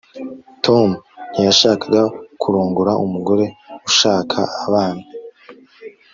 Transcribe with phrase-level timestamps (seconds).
[0.65, 0.89] Tom
[1.31, 2.01] ntiyashakaga
[2.41, 3.45] kurongora umugore
[3.89, 5.03] ushaka abana